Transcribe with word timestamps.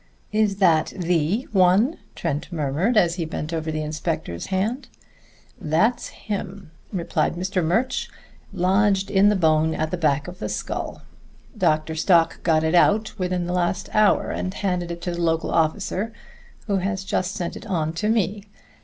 "Is 0.31 0.55
that 0.55 0.93
the 0.97 1.43
one?" 1.51 1.99
Trent 2.15 2.51
murmured 2.51 2.97
as 2.97 3.17
he 3.17 3.25
bent 3.25 3.53
over 3.53 3.71
the 3.71 3.83
inspector's 3.83 4.47
hand. 4.47 4.87
"That's 5.59 6.07
him," 6.07 6.71
replied 6.91 7.35
Mr. 7.35 7.63
Murch. 7.63 8.07
"Lodged 8.51 9.11
in 9.11 9.29
the 9.29 9.35
bone 9.35 9.75
at 9.75 9.91
the 9.91 9.97
back 9.97 10.27
of 10.27 10.39
the 10.39 10.49
skull. 10.49 11.03
Dr. 11.55 11.93
Stock 11.93 12.41
got 12.41 12.63
it 12.63 12.73
out 12.73 13.13
within 13.19 13.45
the 13.45 13.53
last 13.53 13.89
hour, 13.93 14.31
and 14.31 14.55
handed 14.55 14.89
it 14.89 15.01
to 15.03 15.11
the 15.11 15.21
local 15.21 15.51
officer, 15.51 16.11
who 16.65 16.77
has 16.77 17.03
just 17.03 17.35
sent 17.35 17.55
it 17.55 17.67
on 17.67 17.93
to 17.93 18.09
me. 18.09 18.45